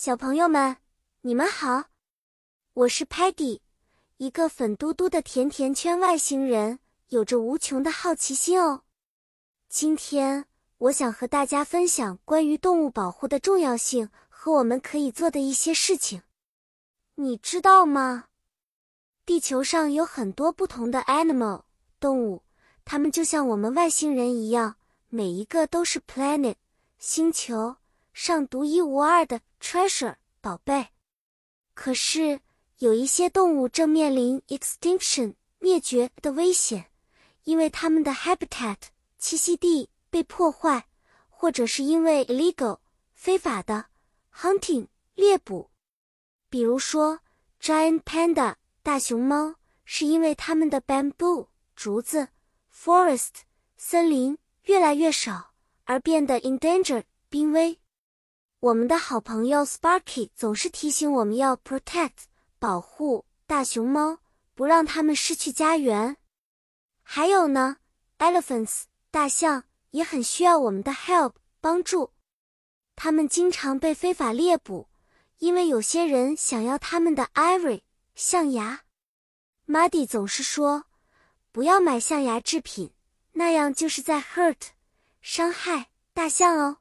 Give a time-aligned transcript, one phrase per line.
[0.00, 0.76] 小朋友们，
[1.22, 1.86] 你们好，
[2.72, 3.58] 我是 Patty，
[4.18, 6.78] 一个粉嘟嘟的甜甜圈外星人，
[7.08, 8.82] 有着无穷的好奇心哦。
[9.68, 10.44] 今天
[10.78, 16.22] 我想和大家分享关于动物保护的重要性和我们可以做的一些事情。
[17.16, 18.26] 你知道吗？
[19.26, 21.62] 地球上有很多不同的 animal
[21.98, 22.44] 动物，
[22.84, 24.76] 它们就像我们外星人一样，
[25.08, 26.54] 每一个都是 planet
[27.00, 27.74] 星球。
[28.18, 30.88] 上独一无二的 treasure 宝贝，
[31.72, 32.40] 可是
[32.78, 36.90] 有一些动物正面临 extinction 灭绝的危险，
[37.44, 38.76] 因为它们的 habitat
[39.20, 40.88] 栖息地被破坏，
[41.28, 42.80] 或者是因为 illegal
[43.14, 43.86] 非法的
[44.34, 45.70] hunting 猎捕。
[46.50, 47.20] 比如说
[47.60, 49.54] giant panda 大熊猫，
[49.84, 52.30] 是因为它们的 bamboo 竹子
[52.74, 53.42] forest
[53.76, 55.52] 森林越来越少
[55.84, 57.78] 而变得 endangered 濒危。
[58.60, 62.24] 我们的好朋友 Sparky 总是提醒我们要 protect
[62.58, 64.18] 保护大熊猫，
[64.56, 66.16] 不让它们失去家园。
[67.04, 67.76] 还有呢
[68.18, 72.10] ，elephants 大象也很需要我们的 help 帮助。
[72.96, 74.88] 它们经常被非法猎捕，
[75.38, 77.82] 因为有些人想要它们的 ivory
[78.16, 78.80] 象牙。
[79.68, 80.86] Muddy 总是说，
[81.52, 82.92] 不要买象牙制品，
[83.34, 84.70] 那样就是在 hurt
[85.22, 86.78] 伤害大象哦。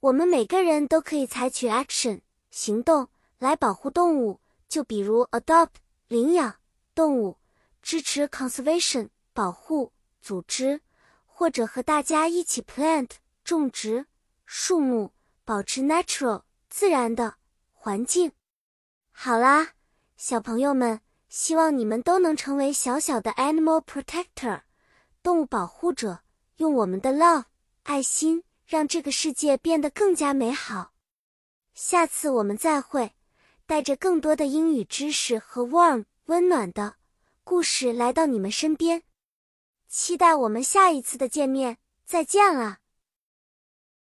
[0.00, 5.70] 我们每个人都可以采取 action 行动来保护动物，就比如 adopt
[6.06, 6.54] 领养
[6.94, 7.36] 动物，
[7.82, 10.80] 支持 conservation 保护组织，
[11.26, 13.10] 或者和大家一起 plant
[13.42, 14.06] 种植
[14.46, 15.10] 树木，
[15.44, 17.34] 保持 natural 自然的
[17.72, 18.30] 环境。
[19.10, 19.70] 好啦，
[20.16, 24.60] 小朋友们，希望你们都能成为小小的 animal protector
[25.24, 26.20] 动物保护者，
[26.58, 27.46] 用我们的 love
[27.82, 28.44] 爱心。
[28.68, 30.92] 让这个世界变得更加美好。
[31.72, 33.14] 下次我们再会，
[33.64, 36.96] 带着更多的英语知识和 warm 温暖的
[37.42, 39.04] 故事来到你们身边。
[39.88, 42.80] 期待我们下一次的见面，再见了。